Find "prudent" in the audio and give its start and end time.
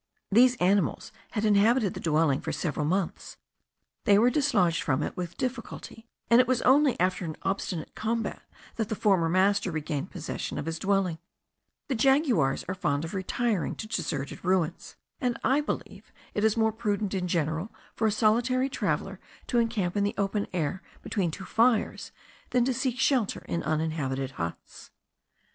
16.71-17.13